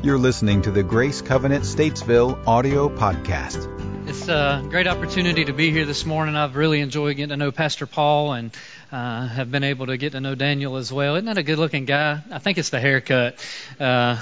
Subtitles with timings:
[0.00, 3.66] You're listening to the Grace Covenant Statesville audio podcast.
[4.08, 6.36] It's a great opportunity to be here this morning.
[6.36, 8.56] I've really enjoyed getting to know Pastor Paul and
[8.92, 11.16] uh, have been able to get to know Daniel as well.
[11.16, 12.20] Isn't that a good looking guy?
[12.30, 13.44] I think it's the haircut.
[13.80, 14.20] Uh,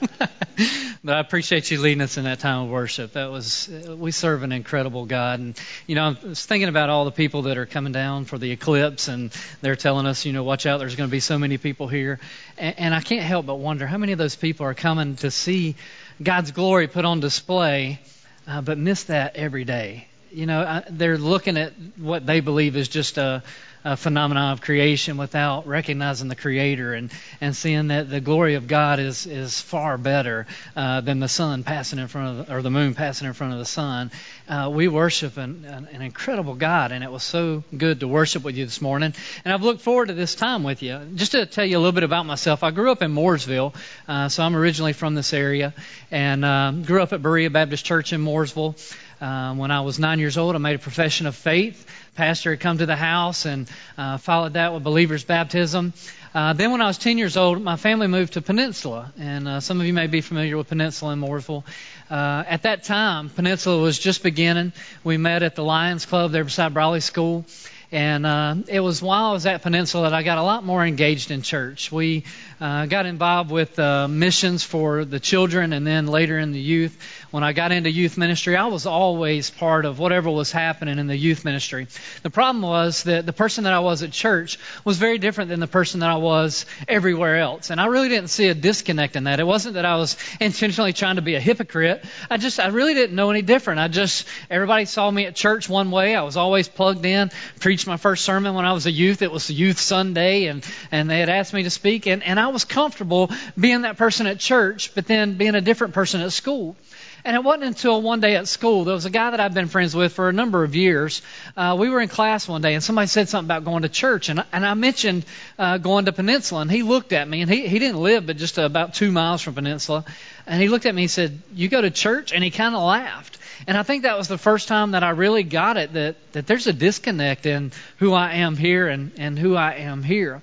[1.04, 3.14] but I appreciate you leading us in that time of worship.
[3.14, 7.04] That was we serve an incredible God, and you know I was thinking about all
[7.04, 10.44] the people that are coming down for the eclipse, and they're telling us, you know,
[10.44, 12.20] watch out, there's going to be so many people here,
[12.56, 15.30] and, and I can't help but wonder how many of those people are coming to
[15.30, 15.74] see
[16.22, 18.00] God's glory put on display,
[18.46, 20.06] uh, but miss that every day.
[20.30, 23.42] You know, I, they're looking at what they believe is just a
[23.84, 28.66] uh, phenomenon of creation without recognizing the Creator and, and seeing that the glory of
[28.68, 30.46] God is, is far better
[30.76, 33.52] uh, than the sun passing in front of the, or the moon passing in front
[33.52, 34.10] of the sun.
[34.48, 38.44] Uh, we worship an, an, an, incredible God, and it was so good to worship
[38.44, 39.14] with you this morning.
[39.44, 41.00] And I've looked forward to this time with you.
[41.14, 43.74] Just to tell you a little bit about myself, I grew up in Mooresville,
[44.08, 45.74] uh, so I'm originally from this area,
[46.10, 48.76] and um, grew up at Berea Baptist Church in Mooresville.
[49.22, 51.86] Um, when I was nine years old, I made a profession of faith.
[52.16, 55.92] Pastor had come to the house and uh, followed that with believer's baptism.
[56.34, 59.60] Uh, then, when I was 10 years old, my family moved to Peninsula, and uh,
[59.60, 61.62] some of you may be familiar with Peninsula in Mooresville.
[62.10, 64.72] Uh, at that time, Peninsula was just beginning.
[65.04, 67.44] We met at the Lions Club there beside Brawley School,
[67.92, 70.84] and uh, it was while I was at Peninsula that I got a lot more
[70.84, 71.92] engaged in church.
[71.92, 72.24] We
[72.58, 76.98] uh, got involved with uh, missions for the children and then later in the youth.
[77.32, 81.06] When I got into youth ministry, I was always part of whatever was happening in
[81.06, 81.86] the youth ministry.
[82.22, 85.58] The problem was that the person that I was at church was very different than
[85.58, 87.70] the person that I was everywhere else.
[87.70, 89.40] And I really didn't see a disconnect in that.
[89.40, 92.04] It wasn't that I was intentionally trying to be a hypocrite.
[92.28, 93.80] I just, I really didn't know any different.
[93.80, 96.14] I just, everybody saw me at church one way.
[96.14, 99.22] I was always plugged in, preached my first sermon when I was a youth.
[99.22, 102.48] It was Youth Sunday, and, and they had asked me to speak, and, and I
[102.48, 106.76] was comfortable being that person at church, but then being a different person at school.
[107.24, 109.68] And it wasn't until one day at school, there was a guy that I've been
[109.68, 111.22] friends with for a number of years.
[111.56, 114.28] Uh, we were in class one day, and somebody said something about going to church,
[114.28, 115.24] and, and I mentioned
[115.56, 118.38] uh, going to Peninsula, and he looked at me, and he, he didn't live but
[118.38, 120.04] just about two miles from Peninsula,
[120.48, 122.82] and he looked at me and said, "You go to church?" And he kind of
[122.82, 123.38] laughed.
[123.68, 126.46] And I think that was the first time that I really got it that, that
[126.48, 130.42] there's a disconnect in who I am here and, and who I am here.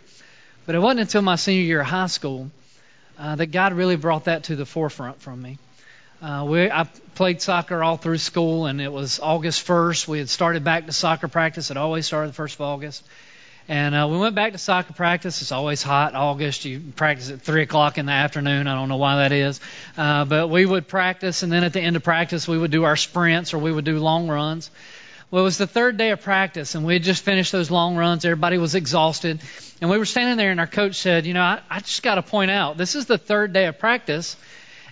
[0.66, 2.50] But it wasn't until my senior year of high school
[3.18, 5.58] uh, that God really brought that to the forefront from me.
[6.22, 6.84] Uh, we, I
[7.16, 10.06] played soccer all through school, and it was August 1st.
[10.06, 11.72] We had started back to soccer practice.
[11.72, 13.04] It always started the 1st of August.
[13.70, 15.42] And uh, we went back to soccer practice.
[15.42, 16.66] It's always hot August.
[16.66, 18.68] You practice at 3 o'clock in the afternoon.
[18.68, 19.62] I don't know why that is.
[19.96, 22.84] Uh, but we would practice, and then at the end of practice, we would do
[22.84, 24.72] our sprints or we would do long runs.
[25.32, 27.96] Well, it was the third day of practice, and we had just finished those long
[27.96, 28.26] runs.
[28.26, 29.40] Everybody was exhausted.
[29.80, 32.16] And we were standing there, and our coach said, You know, I, I just got
[32.16, 34.36] to point out, this is the third day of practice,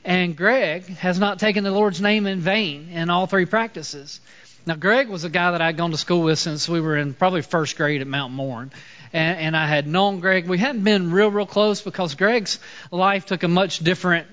[0.04, 4.20] and Greg has not taken the Lord's name in vain in all three practices.
[4.66, 7.14] Now, Greg was a guy that I'd gone to school with since we were in
[7.14, 8.72] probably first grade at Mount Mourne.
[9.14, 10.46] And, and I had known Greg.
[10.48, 12.60] We hadn't been real, real close because Greg's
[12.92, 14.28] life took a much different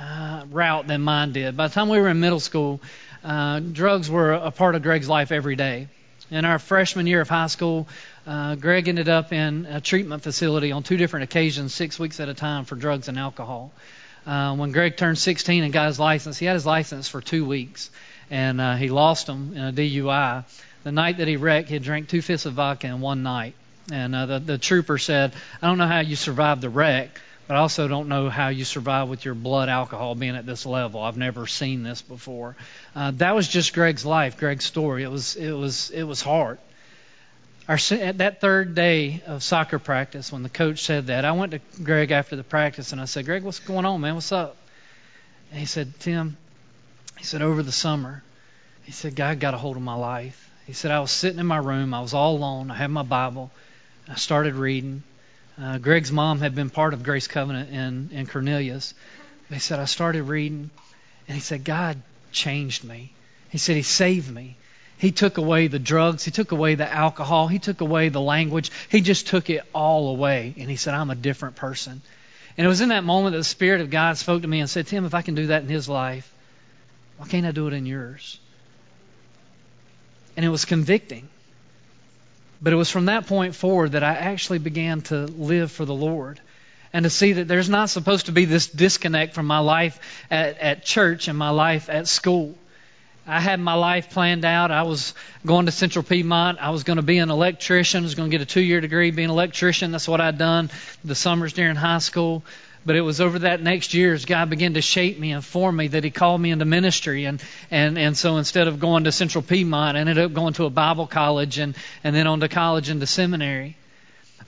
[0.00, 1.56] uh, route than mine did.
[1.56, 2.80] By the time we were in middle school,
[3.22, 5.88] uh, drugs were a part of Greg's life every day.
[6.30, 7.86] In our freshman year of high school,
[8.26, 12.30] uh, Greg ended up in a treatment facility on two different occasions, six weeks at
[12.30, 13.70] a time, for drugs and alcohol.
[14.26, 17.44] Uh, when Greg turned 16 and got his license, he had his license for two
[17.44, 17.90] weeks
[18.30, 20.44] and uh, he lost him in a DUI.
[20.82, 23.54] The night that he wrecked, he drank two fifths of vodka in one night.
[23.92, 27.56] And uh, the, the trooper said, I don't know how you survived the wreck, but
[27.56, 31.02] I also don't know how you survive with your blood alcohol being at this level.
[31.02, 32.56] I've never seen this before.
[32.96, 35.02] Uh, that was just Greg's life, Greg's story.
[35.02, 36.58] It was it was it was hard.
[37.66, 41.52] Our, at that third day of soccer practice, when the coach said that, I went
[41.52, 44.14] to Greg after the practice and I said, Greg, what's going on, man?
[44.14, 44.56] What's up?
[45.50, 46.36] And he said, Tim,
[47.16, 48.22] he said, over the summer,
[48.82, 50.50] he said, God got a hold of my life.
[50.66, 51.94] He said, I was sitting in my room.
[51.94, 52.70] I was all alone.
[52.70, 53.50] I had my Bible.
[54.08, 55.02] I started reading.
[55.58, 58.92] Uh, Greg's mom had been part of Grace Covenant in, in Cornelius.
[59.48, 60.70] He said, I started reading,
[61.28, 62.02] and he said, God
[62.32, 63.12] changed me.
[63.50, 64.56] He said, He saved me.
[64.98, 66.24] He took away the drugs.
[66.24, 67.48] He took away the alcohol.
[67.48, 68.70] He took away the language.
[68.88, 70.54] He just took it all away.
[70.56, 72.00] And he said, I'm a different person.
[72.56, 74.70] And it was in that moment that the Spirit of God spoke to me and
[74.70, 76.32] said, Tim, if I can do that in his life,
[77.18, 78.38] why can't I do it in yours?
[80.36, 81.28] And it was convicting.
[82.62, 85.94] But it was from that point forward that I actually began to live for the
[85.94, 86.40] Lord
[86.92, 89.98] and to see that there's not supposed to be this disconnect from my life
[90.30, 92.54] at, at church and my life at school.
[93.26, 94.70] I had my life planned out.
[94.70, 95.14] I was
[95.46, 96.58] going to Central Piedmont.
[96.60, 98.02] I was going to be an electrician.
[98.02, 99.92] I was going to get a two year degree being an electrician.
[99.92, 100.70] That's what I'd done
[101.04, 102.44] the summers during high school.
[102.86, 105.76] But it was over that next year as God began to shape me and form
[105.76, 107.24] me that He called me into ministry.
[107.24, 110.66] And, and, and so instead of going to Central Piedmont, I ended up going to
[110.66, 113.78] a Bible college and, and then on to college and to seminary.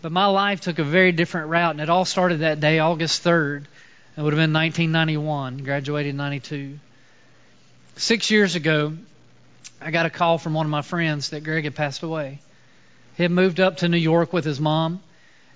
[0.03, 3.25] But my life took a very different route, and it all started that day, August
[3.25, 3.65] 3rd.
[4.19, 6.79] It would have been 1991, graduated in 92.
[7.99, 8.93] Six years ago,
[9.81, 12.41] I got a call from one of my friends that Greg had passed away.
[13.17, 15.01] He had moved up to New York with his mom,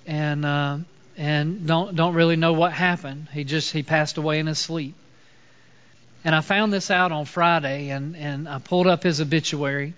[0.07, 0.79] and uh,
[1.19, 3.29] and don't don't really know what happened.
[3.31, 4.95] He just he passed away in his sleep.
[6.25, 9.93] And I found this out on Friday, and and I pulled up his obituary,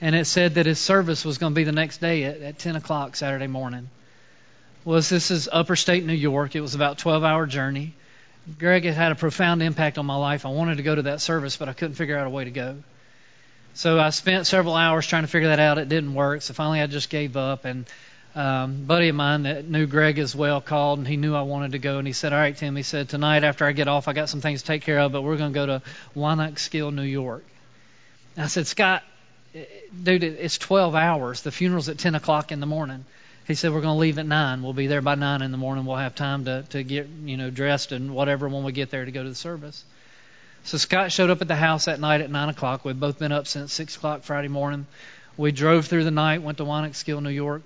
[0.00, 2.58] and it said that his service was going to be the next day at, at
[2.60, 3.90] 10 o'clock Saturday morning.
[4.84, 6.54] Well, this is upper state New York.
[6.54, 7.94] It was about a 12 hour journey.
[8.58, 10.44] Greg had had a profound impact on my life.
[10.44, 12.50] I wanted to go to that service, but I couldn't figure out a way to
[12.50, 12.76] go.
[13.74, 15.78] So I spent several hours trying to figure that out.
[15.78, 16.42] It didn't work.
[16.42, 17.64] So finally I just gave up.
[17.64, 17.86] And
[18.34, 21.72] um, buddy of mine that knew Greg as well called, and he knew I wanted
[21.72, 21.98] to go.
[21.98, 24.28] And he said, "All right, Tim." He said, "Tonight after I get off, I got
[24.28, 25.82] some things to take care of, but we're going to go to
[26.16, 27.44] Wynantskill, New York."
[28.36, 29.02] And I said, "Scott,
[30.02, 31.42] dude, it's 12 hours.
[31.42, 33.04] The funeral's at 10 o'clock in the morning."
[33.46, 34.62] He said, "We're going to leave at nine.
[34.62, 35.84] We'll be there by nine in the morning.
[35.84, 39.04] We'll have time to to get you know dressed and whatever when we get there
[39.04, 39.84] to go to the service."
[40.64, 42.84] So Scott showed up at the house that night at nine o'clock.
[42.84, 44.86] We'd both been up since six o'clock Friday morning.
[45.36, 47.62] We drove through the night, went to Wynantskill, New York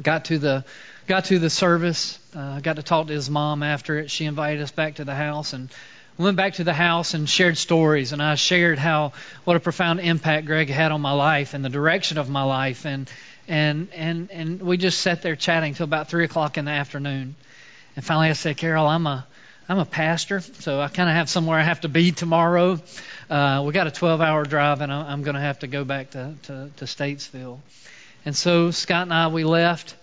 [0.00, 0.64] got to the
[1.06, 2.18] got to the service.
[2.34, 4.10] Uh, got to talk to his mom after it.
[4.10, 5.68] She invited us back to the house and
[6.16, 8.12] went back to the house and shared stories.
[8.12, 9.12] And I shared how
[9.44, 12.86] what a profound impact Greg had on my life and the direction of my life.
[12.86, 13.10] And
[13.52, 17.34] and and and we just sat there chatting till about three o'clock in the afternoon.
[17.94, 19.26] And finally, I said, Carol, I'm a
[19.68, 22.80] I'm a pastor, so I kind of have somewhere I have to be tomorrow.
[23.28, 26.34] Uh, we got a 12-hour drive, and I'm going to have to go back to,
[26.44, 27.60] to, to Statesville.
[28.24, 29.94] And so Scott and I, we left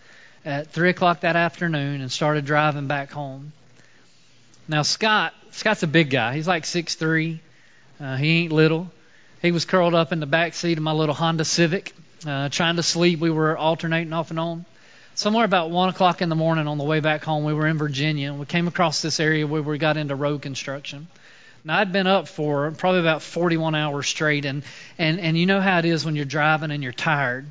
[0.45, 3.51] at 3 o'clock that afternoon and started driving back home.
[4.67, 6.35] Now, Scott, Scott's a big guy.
[6.35, 7.39] He's like 6'3.
[7.99, 8.89] Uh, he ain't little.
[9.41, 11.93] He was curled up in the back seat of my little Honda Civic,
[12.25, 13.19] uh, trying to sleep.
[13.19, 14.65] We were alternating off and on.
[15.15, 17.77] Somewhere about 1 o'clock in the morning on the way back home, we were in
[17.77, 18.29] Virginia.
[18.29, 21.07] And we came across this area where we got into road construction.
[21.63, 24.63] Now I'd been up for probably about 41 hours straight, and
[24.97, 27.47] and and you know how it is when you're driving and you're tired.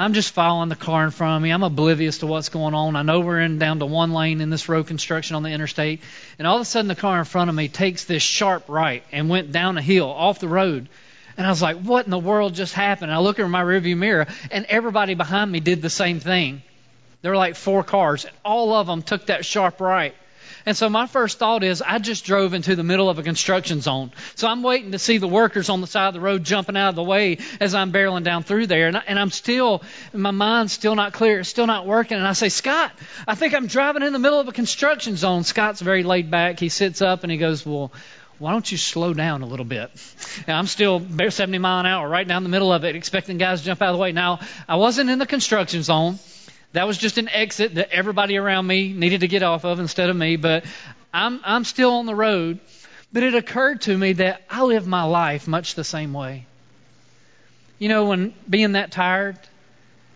[0.00, 1.50] I'm just following the car in front of me.
[1.50, 2.94] I'm oblivious to what's going on.
[2.94, 6.02] I know we're in down to one lane in this road construction on the interstate.
[6.38, 9.02] And all of a sudden, the car in front of me takes this sharp right
[9.10, 10.88] and went down a hill off the road.
[11.38, 13.10] And I was like, what in the world just happened?
[13.10, 16.62] And I look in my rearview mirror, and everybody behind me did the same thing.
[17.22, 20.14] There were like four cars, and all of them took that sharp right.
[20.66, 23.80] And so my first thought is, I just drove into the middle of a construction
[23.80, 24.12] zone.
[24.34, 26.90] So I'm waiting to see the workers on the side of the road jumping out
[26.90, 28.88] of the way as I'm barreling down through there.
[28.88, 29.82] And, I, and I'm still,
[30.12, 31.40] my mind's still not clear.
[31.40, 32.18] It's still not working.
[32.18, 32.92] And I say, Scott,
[33.26, 35.44] I think I'm driving in the middle of a construction zone.
[35.44, 36.58] Scott's very laid back.
[36.58, 37.92] He sits up and he goes, well,
[38.38, 39.90] why don't you slow down a little bit?
[40.46, 43.66] I'm still 70 mile an hour right down the middle of it, expecting guys to
[43.66, 44.12] jump out of the way.
[44.12, 46.18] Now, I wasn't in the construction zone.
[46.72, 50.10] That was just an exit that everybody around me needed to get off of instead
[50.10, 50.64] of me, but
[51.12, 52.60] I'm, I'm still on the road.
[53.12, 56.46] But it occurred to me that I live my life much the same way.
[57.78, 59.38] You know, when being that tired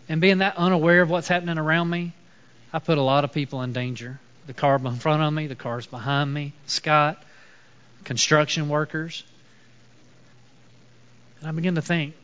[0.07, 2.13] and being that unaware of what's happening around me,
[2.71, 4.19] I put a lot of people in danger.
[4.45, 7.23] The car in front of me, the cars behind me, Scott,
[8.03, 9.23] construction workers.
[11.39, 12.15] And I begin to think,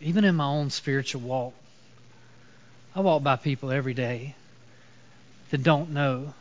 [0.00, 1.54] even in my own spiritual walk,
[2.94, 4.34] I walk by people every day
[5.50, 6.34] that don't know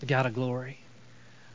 [0.00, 0.78] the God of glory.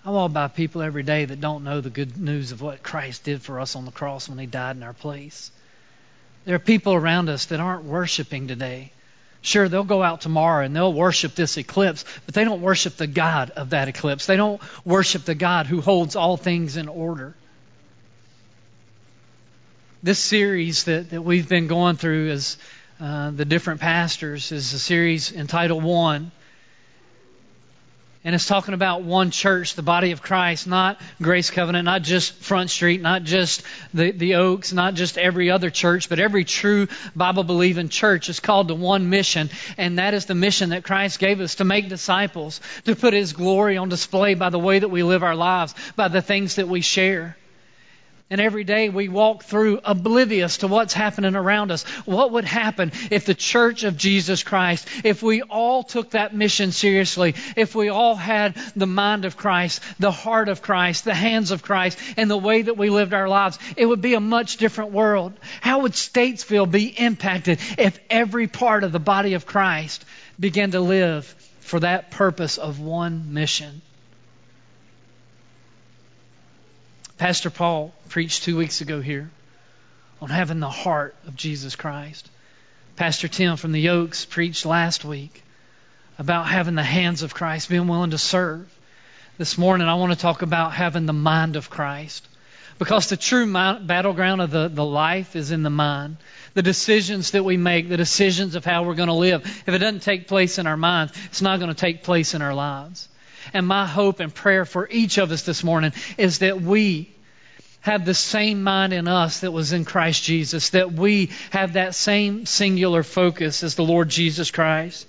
[0.06, 3.24] I walk by people every day that don't know the good news of what Christ
[3.24, 5.52] did for us on the cross when He died in our place.
[6.46, 8.92] There are people around us that aren't worshiping today.
[9.42, 13.08] Sure, they'll go out tomorrow and they'll worship this eclipse, but they don't worship the
[13.08, 14.26] God of that eclipse.
[14.26, 17.36] They don't worship the God who holds all things in order.
[20.04, 22.58] This series that, that we've been going through is
[23.00, 26.32] uh, the different pastors is a series entitled One.
[28.26, 32.34] And it's talking about one church, the body of Christ, not Grace Covenant, not just
[32.34, 36.90] Front Street, not just the, the Oaks, not just every other church, but every true
[37.16, 39.50] Bible believing church is called to one mission.
[39.78, 43.32] And that is the mission that Christ gave us to make disciples, to put His
[43.32, 46.68] glory on display by the way that we live our lives, by the things that
[46.68, 47.38] we share.
[48.32, 51.84] And every day we walk through oblivious to what's happening around us.
[52.06, 56.72] What would happen if the church of Jesus Christ, if we all took that mission
[56.72, 61.50] seriously, if we all had the mind of Christ, the heart of Christ, the hands
[61.50, 64.58] of Christ, and the way that we lived our lives, it would be a much
[64.58, 65.34] different world.
[65.62, 70.06] How would Statesville be impacted if every part of the body of Christ
[70.40, 71.26] began to live
[71.70, 73.82] for that purpose of one mission.
[77.20, 79.30] Pastor Paul preached two weeks ago here
[80.22, 82.30] on having the heart of Jesus Christ.
[82.96, 85.44] Pastor Tim from the Oaks preached last week
[86.18, 88.74] about having the hands of Christ, being willing to serve.
[89.38, 92.26] This morning, I want to talk about having the mind of Christ.
[92.78, 96.16] Because the true mind, battleground of the, the life is in the mind.
[96.54, 99.44] The decisions that we make, the decisions of how we're going to live.
[99.68, 102.42] If it doesn't take place in our minds, it's not going to take place in
[102.42, 103.10] our lives.
[103.54, 107.12] And my hope and prayer for each of us this morning is that we
[107.82, 111.96] have the same mind in us that was in Christ Jesus, that we have that
[111.96, 115.08] same singular focus as the Lord Jesus Christ.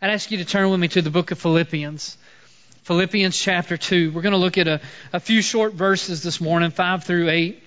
[0.00, 2.16] I'd ask you to turn with me to the book of Philippians.
[2.84, 4.12] Philippians chapter 2.
[4.12, 4.80] We're going to look at a,
[5.12, 7.62] a few short verses this morning, 5 through 8.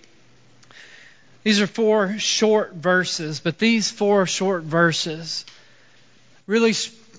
[1.43, 5.45] These are four short verses, but these four short verses
[6.47, 6.73] really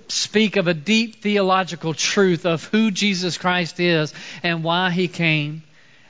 [0.09, 5.63] speak of a deep theological truth of who Jesus Christ is and why he came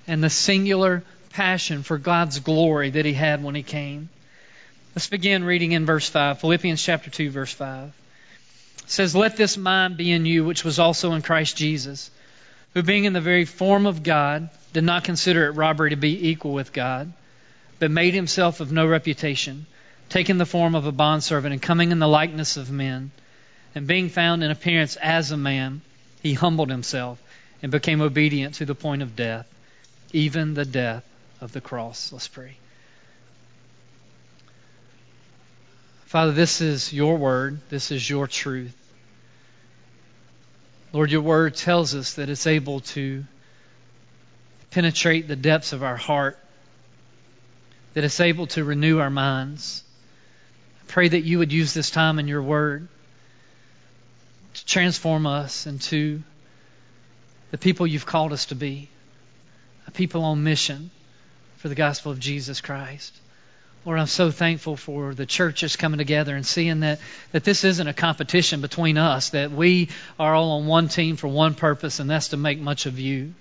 [0.07, 4.09] and the singular passion for God's glory that he had when he came.
[4.95, 7.93] Let's begin reading in verse 5, Philippians chapter 2, verse 5.
[8.79, 12.11] It says, Let this mind be in you, which was also in Christ Jesus,
[12.73, 16.31] who being in the very form of God, did not consider it robbery to be
[16.31, 17.12] equal with God,
[17.79, 19.67] but made himself of no reputation,
[20.09, 23.11] taking the form of a bondservant, and coming in the likeness of men,
[23.76, 25.83] and being found in appearance as a man,
[26.23, 27.23] he humbled himself
[27.62, 29.47] and became obedient to the point of death,
[30.14, 31.04] even the death
[31.42, 32.11] of the cross.
[32.11, 32.56] Let's pray.
[36.06, 37.61] Father, this is your word.
[37.68, 38.75] This is your truth.
[40.95, 43.25] Lord, your word tells us that it's able to
[44.71, 46.38] penetrate the depths of our heart,
[47.92, 49.85] that it's able to renew our minds.
[50.83, 52.88] I pray that you would use this time in your word
[54.66, 56.23] transform us into
[57.52, 58.88] the people you've called us to be,
[59.87, 60.90] a people on mission
[61.58, 63.16] for the gospel of Jesus Christ.
[63.85, 66.99] Lord, I'm so thankful for the churches coming together and seeing that,
[67.30, 71.28] that this isn't a competition between us, that we are all on one team for
[71.28, 73.32] one purpose, and that's to make much of you.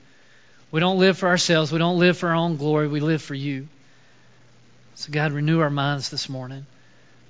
[0.72, 1.72] We don't live for ourselves.
[1.72, 2.88] We don't live for our own glory.
[2.88, 3.68] We live for you.
[4.94, 6.68] So, God, renew our minds this morning.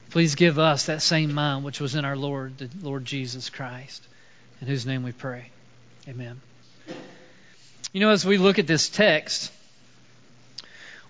[0.09, 4.03] Please give us that same mind which was in our Lord, the Lord Jesus Christ,
[4.61, 5.49] in whose name we pray.
[6.07, 6.39] Amen.
[7.91, 9.51] You know, as we look at this text,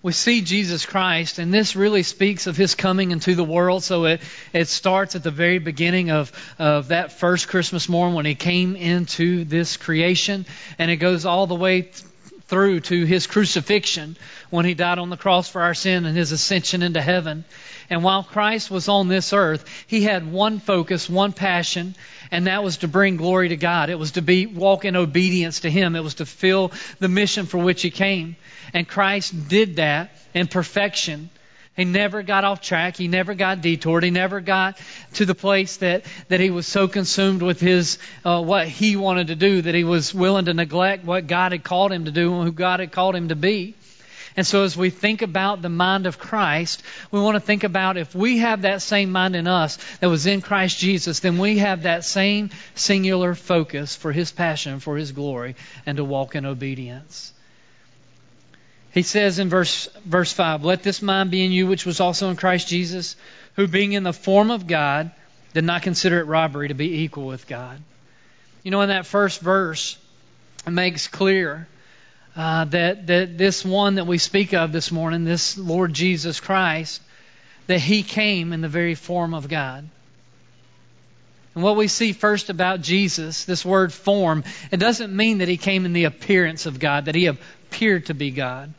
[0.06, 3.84] we see Jesus Christ, and this really speaks of his coming into the world.
[3.84, 4.22] So it,
[4.54, 8.76] it starts at the very beginning of, of that first Christmas morn when he came
[8.76, 10.46] into this creation,
[10.78, 11.90] and it goes all the way
[12.48, 14.16] through to his crucifixion
[14.50, 17.44] when he died on the cross for our sin and his ascension into heaven.
[17.90, 21.96] And while Christ was on this earth, he had one focus, one passion,
[22.32, 23.90] and that was to bring glory to God.
[23.90, 25.96] It was to be walk in obedience to him.
[25.96, 28.36] It was to fill the mission for which he came.
[28.74, 31.30] And Christ did that in perfection.
[31.76, 32.96] He never got off track.
[32.96, 34.04] He never got detoured.
[34.04, 34.78] He never got
[35.16, 39.28] to the place that, that he was so consumed with his uh, what he wanted
[39.28, 42.34] to do that he was willing to neglect what God had called him to do
[42.34, 43.76] and who God had called him to be.
[44.38, 47.98] And so as we think about the mind of Christ, we want to think about
[47.98, 51.60] if we have that same mind in us that was in Christ Jesus, then we
[51.60, 55.56] have that same singular focus for his passion, for his glory,
[55.86, 57.32] and to walk in obedience.
[58.96, 62.30] He says in verse, verse 5, Let this mind be in you which was also
[62.30, 63.18] in Christ Jesus,
[63.58, 65.12] who being in the form of God,
[65.54, 67.82] did not consider it robbery to be equal with God.
[68.64, 69.98] You know, in that first verse,
[70.66, 71.68] it makes clear
[72.38, 77.02] uh, that, that this one that we speak of this morning, this Lord Jesus Christ,
[77.68, 79.90] that he came in the very form of God.
[81.54, 85.58] And what we see first about Jesus, this word form, it doesn't mean that he
[85.58, 88.74] came in the appearance of God, that he appeared to be God.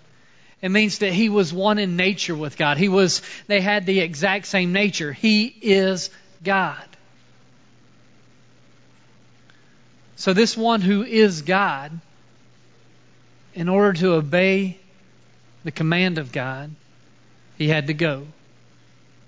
[0.62, 2.78] It means that he was one in nature with God.
[2.78, 5.12] He was they had the exact same nature.
[5.12, 6.10] He is
[6.42, 6.82] God.
[10.16, 11.92] So this one who is God
[13.54, 14.78] in order to obey
[15.64, 16.70] the command of God,
[17.58, 18.26] he had to go.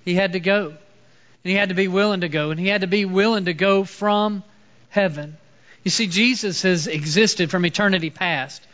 [0.05, 0.69] He had to go.
[0.69, 2.51] And he had to be willing to go.
[2.51, 4.43] And he had to be willing to go from
[4.89, 5.37] heaven.
[5.85, 8.67] You see, Jesus has existed from eternity past.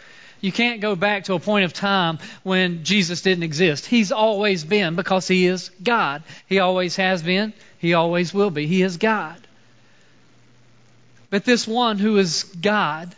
[0.45, 3.87] You can't go back to a point of time when Jesus didn't exist.
[3.87, 6.23] He's always been because He is God.
[6.47, 7.55] He always has been.
[7.79, 8.67] He always will be.
[8.67, 9.39] He is God.
[11.31, 13.17] But this one who is God,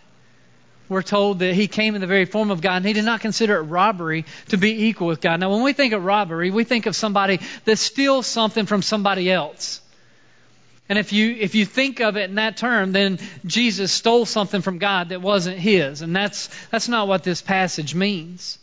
[0.89, 3.23] we're told that he came in the very form of God, and he did not
[3.23, 5.41] consider it robbery to be equal with God.
[5.41, 9.33] Now, when we think of robbery, we think of somebody that steals something from somebody
[9.33, 9.81] else.
[10.89, 14.63] And if you if you think of it in that term, then Jesus stole something
[14.63, 18.59] from God that wasn't his, and that's that's not what this passage means.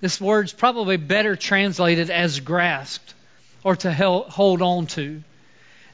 [0.00, 3.14] This word's probably better translated as grasped
[3.62, 5.22] or to hold on to.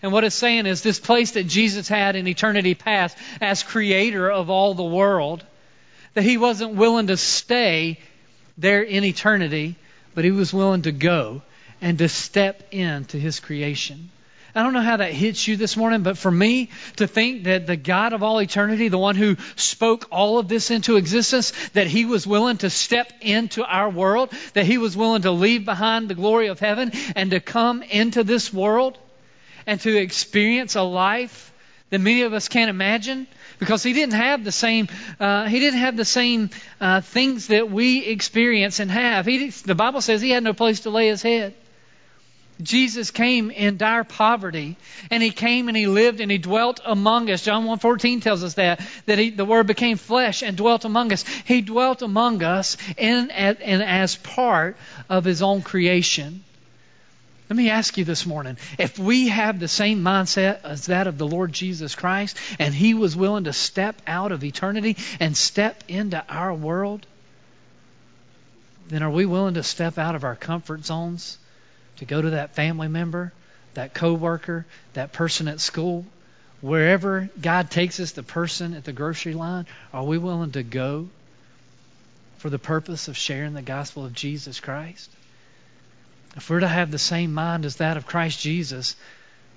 [0.02, 4.30] And what it's saying is this place that Jesus had in eternity past as creator
[4.30, 5.44] of all the world,
[6.14, 8.00] that he wasn't willing to stay
[8.56, 9.76] there in eternity,
[10.14, 11.42] but he was willing to go
[11.82, 14.10] and to step into his creation.
[14.54, 17.66] I don't know how that hits you this morning, but for me to think that
[17.66, 21.86] the God of all eternity, the one who spoke all of this into existence, that
[21.86, 26.08] he was willing to step into our world, that he was willing to leave behind
[26.08, 28.98] the glory of heaven and to come into this world,
[29.66, 31.52] and to experience a life
[31.90, 33.26] that many of us can't imagine
[33.58, 34.88] because he didn't have the same
[35.18, 39.26] uh, he didn't have the same uh, things that we experience and have.
[39.26, 41.54] He, the Bible says he had no place to lay his head.
[42.62, 44.76] Jesus came in dire poverty,
[45.10, 47.42] and he came and he lived and he dwelt among us.
[47.42, 51.24] John 1:14 tells us that that he, the Word became flesh and dwelt among us.
[51.44, 54.76] He dwelt among us in and as part
[55.08, 56.44] of his own creation.
[57.50, 61.18] Let me ask you this morning if we have the same mindset as that of
[61.18, 65.82] the Lord Jesus Christ, and He was willing to step out of eternity and step
[65.88, 67.04] into our world,
[68.86, 71.38] then are we willing to step out of our comfort zones
[72.00, 73.30] to go to that family member,
[73.74, 74.64] that coworker,
[74.94, 76.06] that person at school,
[76.62, 81.10] wherever God takes us, the person at the grocery line, are we willing to go
[82.38, 85.10] for the purpose of sharing the gospel of Jesus Christ?
[86.36, 88.96] If we're to have the same mind as that of Christ Jesus,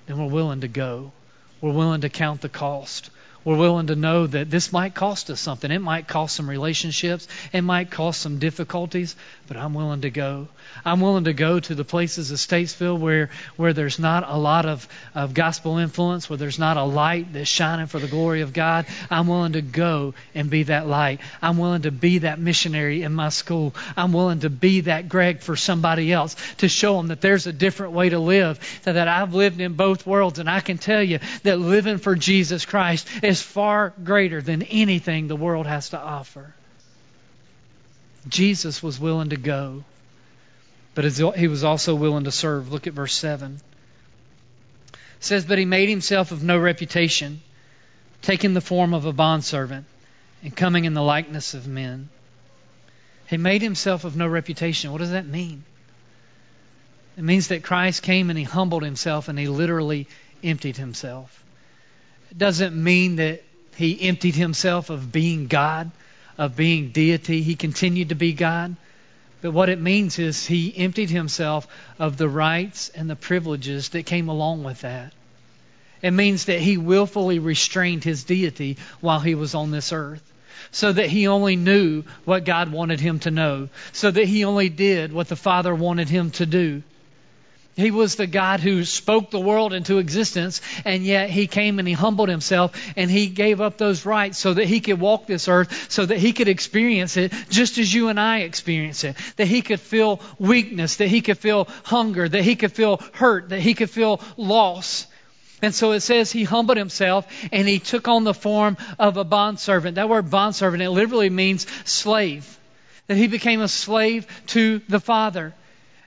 [0.06, 1.14] then we're willing to go.
[1.62, 3.10] We're willing to count the cost
[3.46, 5.70] we're willing to know that this might cost us something.
[5.70, 7.28] It might cost some relationships.
[7.52, 9.16] It might cost some difficulties,
[9.48, 10.48] but I'm willing to go.
[10.86, 14.66] I'm willing to go to the places of Statesville where, where there's not a lot
[14.66, 18.54] of, of gospel influence, where there's not a light that's shining for the glory of
[18.54, 18.86] God.
[19.10, 21.20] I'm willing to go and be that light.
[21.42, 23.76] I'm willing to be that missionary in my school.
[23.98, 27.54] I'm willing to be that Greg for somebody else to show them that there's a
[27.54, 31.04] different way to live, so that I've lived in both worlds, and I can tell
[31.04, 35.90] you that living for Jesus Christ is is far greater than anything the world has
[35.90, 36.54] to offer.
[38.28, 39.84] Jesus was willing to go,
[40.94, 42.72] but he was also willing to serve.
[42.72, 43.60] Look at verse 7.
[44.94, 47.42] It says, But he made himself of no reputation,
[48.22, 49.88] taking the form of a bondservant
[50.44, 52.10] and coming in the likeness of men.
[53.28, 54.92] He made himself of no reputation.
[54.92, 55.64] What does that mean?
[57.18, 60.08] It means that Christ came and he humbled himself and he literally
[60.44, 61.44] emptied himself.
[62.36, 63.44] Doesn't mean that
[63.76, 65.92] he emptied himself of being God,
[66.38, 67.42] of being deity.
[67.42, 68.76] He continued to be God.
[69.42, 71.68] But what it means is he emptied himself
[72.00, 75.14] of the rights and the privileges that came along with that.
[76.02, 80.24] It means that he willfully restrained his deity while he was on this earth
[80.72, 84.70] so that he only knew what God wanted him to know, so that he only
[84.70, 86.84] did what the Father wanted him to do.
[87.76, 91.88] He was the God who spoke the world into existence, and yet he came and
[91.88, 95.48] he humbled himself and he gave up those rights so that he could walk this
[95.48, 99.16] earth, so that he could experience it just as you and I experience it.
[99.38, 103.50] That he could feel weakness, that he could feel hunger, that he could feel hurt,
[103.50, 105.08] that he could feel loss.
[105.64, 109.24] And so it says he humbled himself and he took on the form of a
[109.24, 109.96] bondservant.
[109.96, 112.60] That word bondservant, it literally means slave.
[113.08, 115.54] That he became a slave to the Father.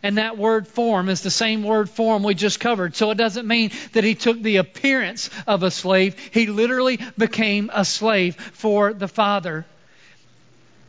[0.03, 2.95] And that word form is the same word form we just covered.
[2.95, 6.17] So it doesn't mean that he took the appearance of a slave.
[6.33, 9.65] He literally became a slave for the Father.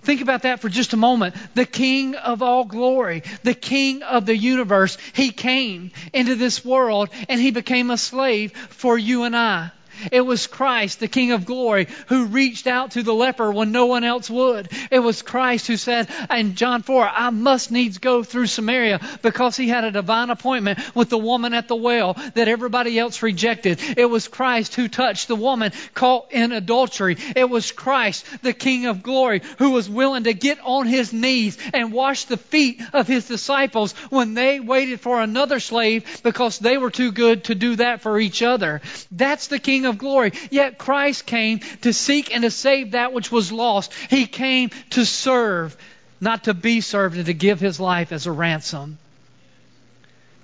[0.03, 1.35] Think about that for just a moment.
[1.53, 7.09] The King of all glory, the King of the universe, he came into this world
[7.27, 9.71] and he became a slave for you and I.
[10.11, 13.85] It was Christ, the King of glory, who reached out to the leper when no
[13.85, 14.69] one else would.
[14.91, 19.57] It was Christ who said in John 4, I must needs go through Samaria because
[19.57, 23.79] he had a divine appointment with the woman at the well that everybody else rejected.
[23.97, 27.17] It was Christ who touched the woman caught in adultery.
[27.35, 31.57] It was Christ, the King of glory, who was willing to get on his knees
[31.73, 36.77] and wash the feet of his disciples when they waited for another slave because they
[36.77, 38.81] were too good to do that for each other.
[39.11, 40.33] That's the King of glory.
[40.51, 43.93] Yet Christ came to seek and to save that which was lost.
[44.09, 45.75] He came to serve,
[46.21, 48.97] not to be served, and to give his life as a ransom.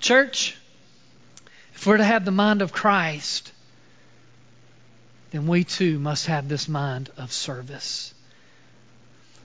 [0.00, 0.56] Church,
[1.74, 3.52] if we're to have the mind of Christ,
[5.30, 8.13] then we too must have this mind of service.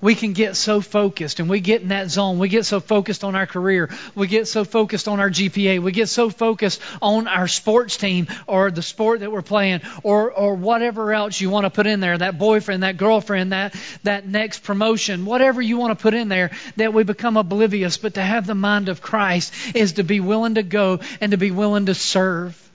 [0.01, 2.39] We can get so focused and we get in that zone.
[2.39, 3.89] We get so focused on our career.
[4.15, 5.81] We get so focused on our GPA.
[5.81, 10.31] We get so focused on our sports team or the sport that we're playing or,
[10.31, 14.27] or whatever else you want to put in there, that boyfriend, that girlfriend, that, that
[14.27, 17.97] next promotion, whatever you want to put in there, that we become oblivious.
[17.97, 21.38] But to have the mind of Christ is to be willing to go and to
[21.38, 22.65] be willing to serve.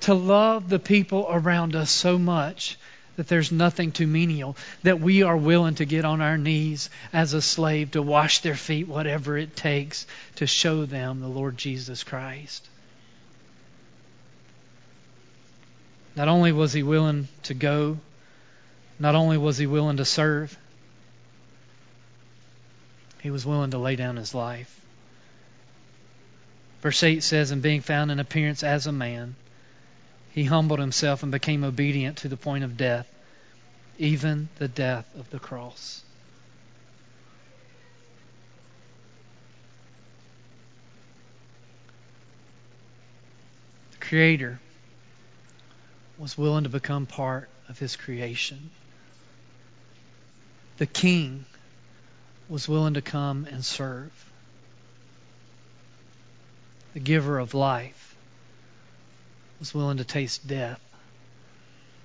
[0.00, 2.78] To love the people around us so much
[3.16, 7.32] that there's nothing too menial, that we are willing to get on our knees as
[7.32, 12.04] a slave to wash their feet, whatever it takes to show them the Lord Jesus
[12.04, 12.66] Christ.
[16.14, 17.98] Not only was he willing to go,
[18.98, 20.56] not only was he willing to serve,
[23.22, 24.80] he was willing to lay down his life.
[26.80, 29.34] Verse 8 says, And being found in appearance as a man,
[30.36, 33.08] he humbled himself and became obedient to the point of death,
[33.96, 36.02] even the death of the cross.
[43.92, 44.60] The Creator
[46.18, 48.68] was willing to become part of His creation.
[50.76, 51.46] The King
[52.50, 54.12] was willing to come and serve.
[56.92, 58.15] The giver of life
[59.58, 60.80] was willing to taste death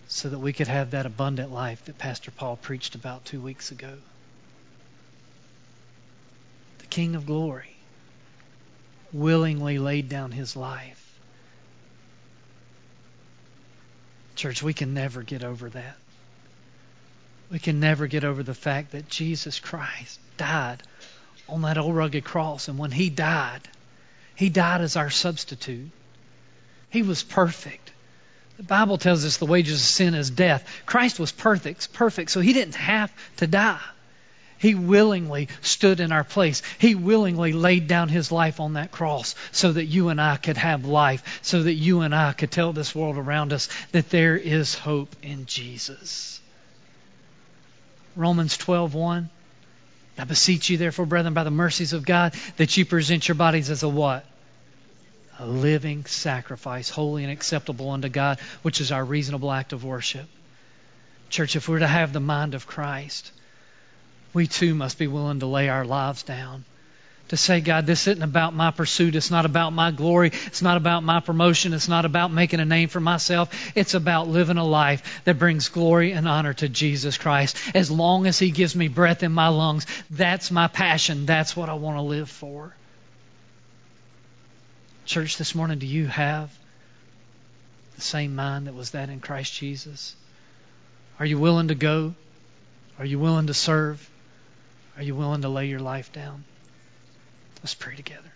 [0.08, 3.72] so that we could have that abundant life that Pastor Paul preached about two weeks
[3.72, 3.98] ago.
[6.80, 7.76] The King of glory
[9.14, 10.98] willingly laid down his life.
[14.36, 15.98] Church, we can never get over that.
[17.50, 20.82] We can never get over the fact that Jesus Christ died
[21.50, 22.70] on that old rugged cross.
[22.70, 23.62] And when he died,
[24.36, 25.92] he died as our substitute.
[26.92, 27.92] He was perfect.
[28.58, 30.68] The Bible tells us the wages of sin is death.
[30.86, 33.80] Christ was perfect, perfect, so he didn't have to die.
[34.60, 36.62] He willingly stood in our place.
[36.78, 40.58] He willingly laid down his life on that cross so that you and I could
[40.58, 44.38] have life, so that you and I could tell this world around us that there
[44.38, 46.40] is hope in Jesus.
[48.16, 49.30] Romans 12:1
[50.20, 53.72] I beseech you therefore brethren by the mercies of God that you present your bodies
[53.72, 54.24] as a what?
[55.42, 60.28] A living sacrifice, holy and acceptable unto God, which is our reasonable act of worship.
[61.32, 63.32] Church, if we're to have the mind of Christ,
[64.34, 66.64] we too must be willing to lay our lives down.
[67.30, 69.16] To say, God, this isn't about my pursuit.
[69.16, 70.32] It's not about my glory.
[70.48, 71.74] It's not about my promotion.
[71.74, 73.72] It's not about making a name for myself.
[73.74, 77.58] It's about living a life that brings glory and honor to Jesus Christ.
[77.74, 81.26] As long as He gives me breath in my lungs, that's my passion.
[81.26, 82.76] That's what I want to live for.
[85.12, 86.58] Church, this morning, do you have
[87.96, 90.16] the same mind that was that in Christ Jesus?
[91.20, 92.16] Are you willing to go?
[92.98, 94.10] Are you willing to serve?
[94.96, 96.46] Are you willing to lay your life down?
[97.62, 98.32] Let's pray together.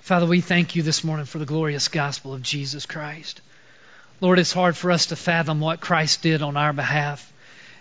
[0.00, 3.42] Father, we thank you this morning for the glorious gospel of Jesus Christ.
[4.22, 7.30] Lord, it's hard for us to fathom what Christ did on our behalf.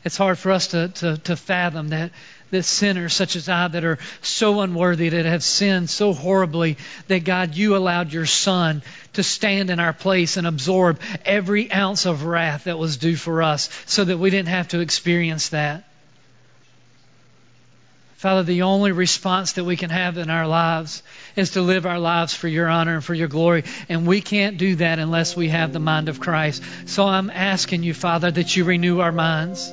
[0.03, 2.11] It's hard for us to, to, to fathom that
[2.51, 7.23] that sinners such as I that are so unworthy, that have sinned so horribly, that
[7.23, 8.81] God, you allowed your Son
[9.13, 13.41] to stand in our place and absorb every ounce of wrath that was due for
[13.41, 15.83] us so that we didn't have to experience that.
[18.17, 21.03] Father, the only response that we can have in our lives
[21.35, 23.63] is to live our lives for your honor and for your glory.
[23.89, 26.63] And we can't do that unless we have the mind of Christ.
[26.87, 29.71] So I'm asking you, Father, that you renew our minds.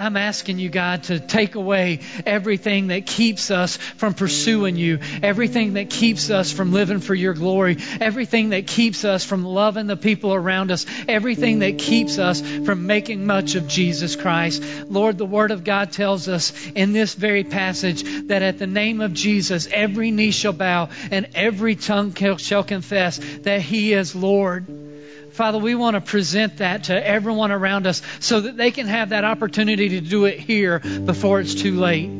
[0.00, 5.74] I'm asking you, God, to take away everything that keeps us from pursuing you, everything
[5.74, 9.96] that keeps us from living for your glory, everything that keeps us from loving the
[9.96, 14.62] people around us, everything that keeps us from making much of Jesus Christ.
[14.88, 19.00] Lord, the Word of God tells us in this very passage that at the name
[19.00, 24.87] of Jesus, every knee shall bow and every tongue shall confess that He is Lord.
[25.32, 29.10] Father, we want to present that to everyone around us so that they can have
[29.10, 32.10] that opportunity to do it here before it's too late.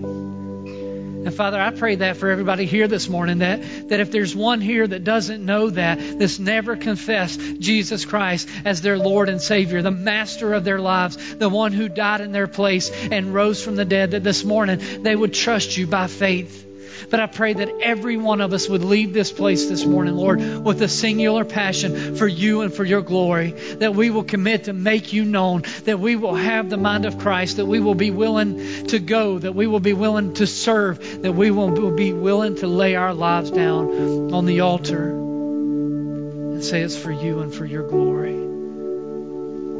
[1.28, 4.60] And Father, I pray that for everybody here this morning, that, that if there's one
[4.60, 9.82] here that doesn't know that, that's never confessed Jesus Christ as their Lord and Savior,
[9.82, 13.74] the master of their lives, the one who died in their place and rose from
[13.74, 16.67] the dead, that this morning they would trust you by faith.
[17.10, 20.40] But I pray that every one of us would leave this place this morning, Lord,
[20.64, 24.72] with a singular passion for you and for your glory, that we will commit to
[24.72, 28.10] make you known, that we will have the mind of Christ, that we will be
[28.10, 32.56] willing to go, that we will be willing to serve, that we will be willing
[32.56, 37.64] to lay our lives down on the altar and say it's for you and for
[37.64, 38.34] your glory.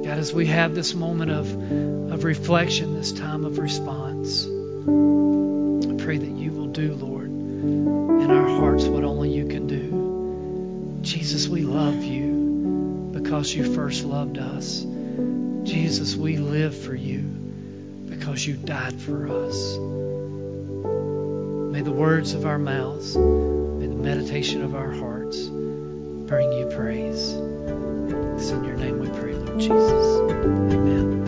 [0.05, 1.51] God, as we have this moment of,
[2.13, 8.85] of reflection, this time of response, I pray that you do, Lord, in our hearts
[8.85, 11.01] what only you can do.
[11.03, 14.85] Jesus, we love you because you first loved us.
[15.65, 17.21] Jesus, we live for you
[18.09, 19.77] because you died for us.
[21.73, 27.33] May the words of our mouths, may the meditation of our hearts bring you praise.
[27.33, 30.21] It's in your name we pray, Lord Jesus.
[30.73, 31.28] Amen.